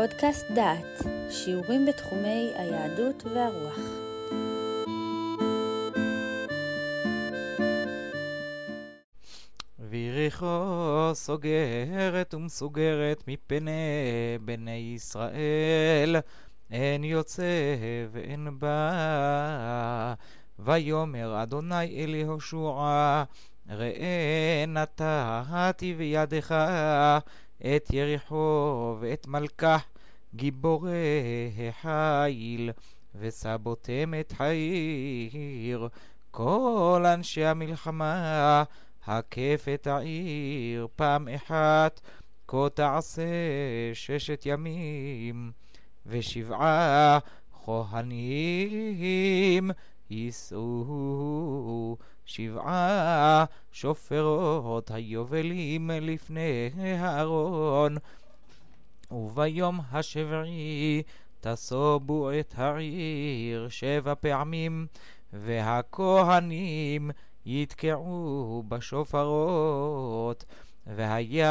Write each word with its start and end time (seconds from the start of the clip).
פודקאסט 0.00 0.46
דעת, 0.54 1.02
שיעורים 1.30 1.86
בתחומי 1.86 2.52
היהדות 2.56 3.24
והרוח. 3.34 3.78
ויריחו 9.78 11.10
סוגרת 11.12 12.34
ומסוגרת 12.34 13.24
מפני 13.28 13.80
בני 14.44 14.92
ישראל, 14.94 16.16
אין 16.70 17.04
יוצא 17.04 17.76
ואין 18.12 18.58
בא. 18.58 20.14
ויאמר 20.58 21.42
אדוני 21.42 22.04
אל 22.04 22.14
יהושע, 22.14 23.22
ראה 23.68 24.64
נתתי 24.68 25.94
בידך 25.94 26.54
את 27.60 27.88
יריחו 27.92 28.96
ואת 29.00 29.26
מלכה 29.26 29.76
גיבורי 30.34 30.92
החיל, 31.68 32.70
וסבותם 33.14 34.14
את 34.20 34.32
העיר. 34.38 35.88
כל 36.30 37.04
אנשי 37.14 37.44
המלחמה 37.44 38.64
הקף 39.06 39.66
את 39.74 39.86
העיר 39.86 40.88
פעם 40.96 41.28
אחת, 41.28 42.00
כה 42.48 42.68
תעשה 42.74 43.22
ששת 43.94 44.42
ימים, 44.46 45.52
ושבעה 46.06 47.18
כהנים 47.64 49.70
יישאו 50.10 51.96
שבעה 52.30 53.44
שופרות 53.72 54.90
היובלים 54.90 55.90
לפני 56.00 56.70
הארון, 56.98 57.96
וביום 59.10 59.80
השביעי 59.92 61.02
תסובו 61.40 62.30
את 62.40 62.54
העיר 62.56 63.68
שבע 63.68 64.14
פעמים, 64.20 64.86
והכהנים 65.32 67.10
יתקעו 67.46 68.64
בשופרות, 68.68 70.44
והיה 70.86 71.46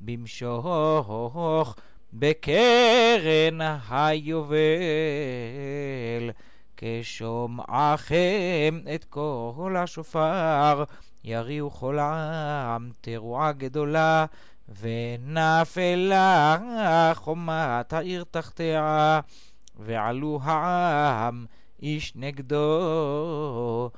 במשוך 0.00 1.74
בקרן 2.12 3.58
היובל. 3.90 4.56
כשומעכם 6.84 8.80
את 8.94 9.04
קול 9.04 9.76
השופר, 9.76 10.84
יריעו 11.24 11.70
כל 11.70 11.98
העם 11.98 12.90
תרועה 13.00 13.52
גדולה, 13.52 14.26
ונפלה 14.80 16.58
חומת 17.14 17.92
העיר 17.92 18.24
תחתיה, 18.30 19.20
ועלו 19.78 20.40
העם 20.42 21.46
איש 21.82 22.12
נגדו. 22.16 23.90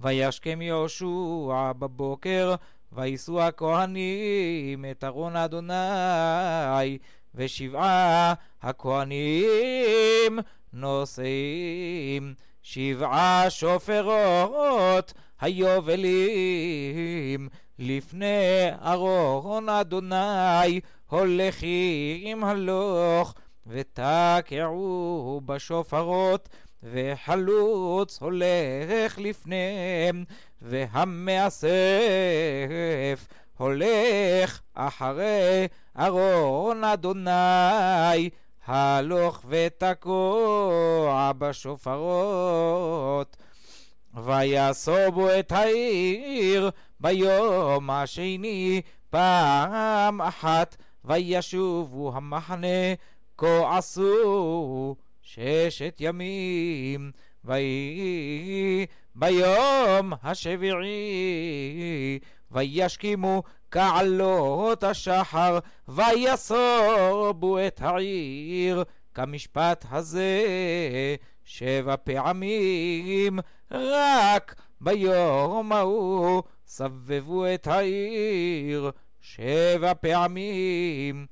וישכם 0.00 0.62
יהושע 0.62 1.72
בבוקר, 1.78 2.54
ויישאו 2.92 3.42
הכהנים 3.42 4.84
את 4.90 5.04
ארון 5.04 5.36
אדוני, 5.36 6.98
ושבעה 7.34 8.34
הכהנים 8.62 10.38
נושאים. 10.72 12.34
שבעה 12.64 13.50
שופרות 13.50 15.12
היובלים. 15.40 16.68
לפני 17.78 18.68
ארון 18.84 19.68
אדוני 19.68 20.80
הולכים 21.06 22.44
הלוך 22.44 23.34
ותקעו 23.66 25.40
בשופרות 25.44 26.48
וחלוץ 26.82 28.18
הולך 28.22 29.18
לפניהם 29.18 30.24
והמאסף 30.62 31.68
הולך 33.56 34.60
אחרי 34.74 35.68
ארון 35.98 36.84
אדוני 36.84 38.30
הלוך 38.66 39.44
ותקוע 39.48 41.32
בשופרות 41.38 43.36
ויסובו 44.14 45.28
את 45.38 45.52
העיר 45.52 46.70
ביום 47.00 47.90
השני 47.90 48.80
פעם 49.10 50.20
אחת 50.20 50.76
וישובו 51.04 52.12
המחנה 52.14 52.94
כה 53.38 53.78
עשו 53.78 54.96
ששת 55.22 55.96
ימים 56.00 57.10
ויהי 57.44 58.86
ביום 59.14 60.12
השביעי 60.22 62.18
וישכימו 62.54 63.42
כעלות 63.70 64.84
השחר, 64.84 65.58
ויסובו 65.88 67.58
את 67.66 67.80
העיר, 67.82 68.84
כמשפט 69.14 69.84
הזה 69.90 70.44
שבע 71.44 71.96
פעמים, 71.96 73.38
רק 73.70 74.54
ביום 74.80 75.72
ההוא 75.72 76.42
סבבו 76.66 77.46
את 77.54 77.66
העיר 77.66 78.90
שבע 79.20 79.94
פעמים. 79.94 81.26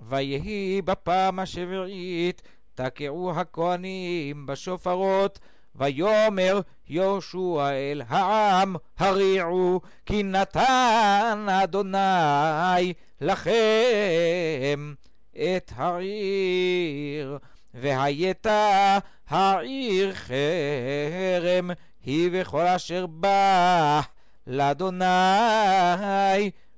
ויהי 0.00 0.82
בפעם 0.82 1.38
השביעית, 1.38 2.42
תקעו 2.74 3.32
הכהנים 3.36 4.46
בשופרות, 4.46 5.38
ויאמר 5.78 6.60
יהושע 6.88 7.70
אל 7.70 8.02
העם, 8.08 8.76
הריעו, 8.98 9.80
כי 10.06 10.22
נתן 10.22 11.46
אדוני 11.62 12.92
לכם 13.20 14.94
את 15.34 15.72
העיר. 15.76 17.38
והייתה 17.74 18.98
העיר 19.28 20.14
חרם, 20.14 21.70
היא 22.04 22.30
וכל 22.32 22.66
אשר 22.66 23.06
בא 23.06 24.00
לאדוני 24.46 25.06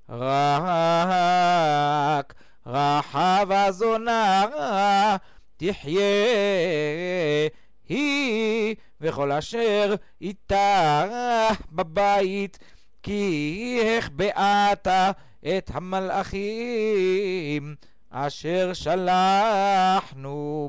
רק 0.08 2.34
רחבה 2.66 3.72
זונה 3.72 4.46
תחיה 5.56 6.00
היא 7.88 8.74
וכל 9.00 9.32
אשר 9.32 9.94
איתה 10.20 11.04
בבית, 11.72 12.58
כי 13.02 13.80
החבאת 13.98 14.88
את 15.46 15.70
המלאכים 15.74 17.74
אשר 18.10 18.72
שלחנו, 18.72 20.68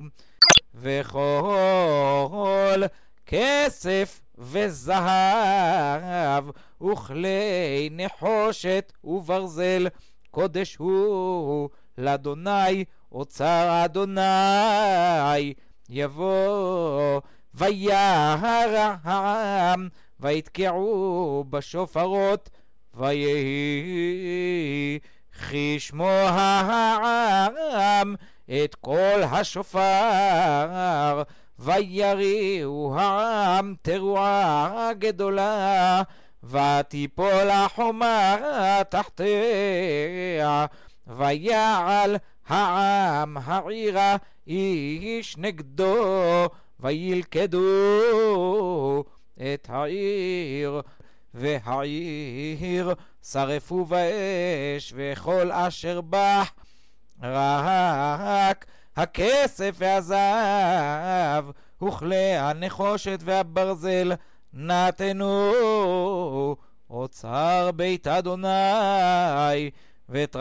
וכל 0.76 2.82
כסף 3.26 4.22
וזהב 4.38 6.44
וכלי 6.82 7.90
נחושת 7.92 8.94
וברזל 9.04 9.88
קודש 10.32 10.76
הוא 10.76 11.70
לאדוני 11.98 12.86
אוצר 13.12 13.86
אדוני. 13.86 15.54
יבוא 15.90 17.22
וירא 17.54 18.96
העם 19.04 19.88
ויתקעו 20.20 21.46
בשופרות 21.50 22.50
ויהי 22.94 25.00
כשמוע 25.50 26.30
העם 26.30 28.16
את 28.50 28.76
קול 28.76 29.24
השופר 29.24 29.82
ויריעו 31.60 32.96
העם 32.98 33.76
תרועה 33.82 34.92
גדולה 35.00 36.02
ותיפול 36.44 37.50
החומה 37.50 38.38
תחתיה 38.90 40.66
ויעל 41.08 42.18
העם 42.48 43.38
העירה 43.38 44.16
איש 44.48 45.38
נגדו 45.38 46.50
וילכדו 46.82 47.64
את 49.38 49.68
העיר 49.70 50.82
והעיר 51.34 52.94
שרפו 53.24 53.86
באש 53.86 54.94
וכל 54.96 55.52
אשר 55.52 56.02
בא 56.02 56.44
רק 57.24 58.66
הכסף 58.96 59.76
והזהב 59.78 61.46
וכלי 61.82 62.36
הנחושת 62.36 63.20
והברזל 63.24 64.14
נתנו. 64.54 66.56
אוצר 66.90 67.70
בית 67.76 68.08
אדוני 68.08 69.70
ואת 70.10 70.36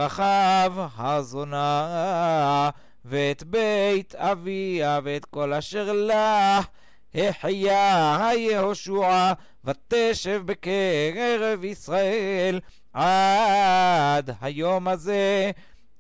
הזונה, 0.99 2.71
ואת 3.05 3.45
בית 3.45 4.15
אביה, 4.15 5.01
ואת 5.05 5.25
כל 5.25 5.53
אשר 5.53 5.93
לה. 5.93 6.61
החיה 7.15 8.31
יהושע, 8.37 9.33
ותשב 9.65 10.43
בקרב 10.45 11.65
ישראל 11.65 12.61
עד 12.93 14.31
היום 14.41 14.89
הזה, 14.89 15.51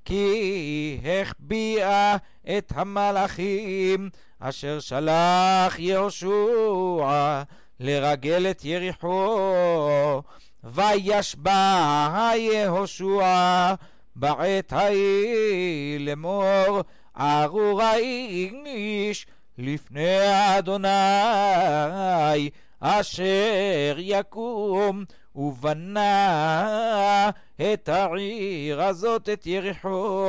כי 0.05 1.00
החביאה 1.05 2.17
את 2.58 2.73
המלאכים 2.75 4.11
אשר 4.41 4.81
שלח 4.81 5.79
יהושע 5.79 7.43
לרגל 7.81 8.46
את 8.50 8.64
יריחו, 8.64 10.23
וישבע 10.64 12.32
יהושע 12.37 13.75
בעת 14.17 14.73
ההיא 14.73 16.01
לאמור 16.01 16.81
ארור 17.17 17.83
האיש 17.83 19.27
לפני 19.59 20.19
אדוני 20.59 20.89
אשר 22.81 23.97
יקום 23.99 25.05
ובנה 25.35 27.31
את 27.61 27.89
העיר 27.89 28.83
הזאת 28.83 29.29
את 29.29 29.47
יריחו 29.47 30.29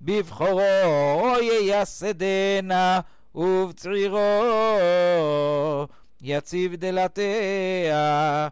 בבחורו 0.00 1.34
ייסדנה 1.40 3.00
ובצעירו 3.34 4.18
יציב 6.22 6.74
דלתיה 6.74 8.48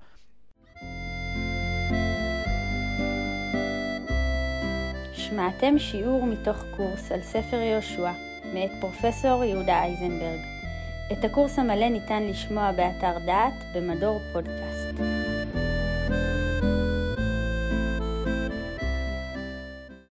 שמעתם 5.29 5.79
שיעור 5.79 6.27
מתוך 6.27 6.65
קורס 6.77 7.13
על 7.13 7.23
ספר 7.23 7.57
יהושע 7.57 8.13
מאת 8.55 8.71
פרופסור 8.81 9.45
יהודה 9.45 9.83
אייזנברג. 9.83 10.41
את 11.13 11.25
הקורס 11.25 11.59
המלא 11.59 11.89
ניתן 11.89 12.23
לשמוע 12.23 12.73
באתר 12.73 13.19
דעת 13.27 13.65
במדור 13.75 14.21
פודקאסט. 14.33 15.28